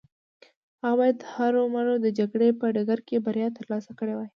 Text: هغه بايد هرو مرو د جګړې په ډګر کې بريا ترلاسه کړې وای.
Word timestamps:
هغه 0.83 0.95
بايد 0.99 1.17
هرو 1.33 1.61
مرو 1.75 1.93
د 2.05 2.07
جګړې 2.19 2.49
په 2.59 2.65
ډګر 2.75 2.99
کې 3.07 3.23
بريا 3.25 3.47
ترلاسه 3.57 3.91
کړې 3.99 4.13
وای. 4.15 4.29